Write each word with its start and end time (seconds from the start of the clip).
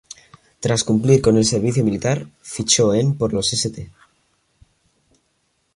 Tras 0.59 0.83
cumplir 0.83 1.21
con 1.21 1.37
el 1.37 1.45
servicio 1.45 1.83
militar, 1.83 2.25
fichó 2.41 2.95
en 2.95 3.15
por 3.19 3.33
los 3.35 3.53
St. 3.53 3.91